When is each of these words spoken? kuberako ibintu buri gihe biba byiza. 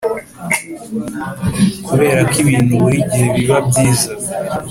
kuberako 1.85 2.35
ibintu 2.43 2.73
buri 2.81 2.97
gihe 3.09 3.27
biba 3.35 3.57
byiza. 3.67 4.09